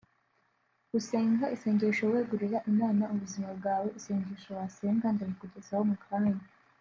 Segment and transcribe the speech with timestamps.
[0.91, 6.39] Gusenga isengesho wegurira Imana ubuzima bwawe(Isengesho wasenga ndarikugezaho mu kanya)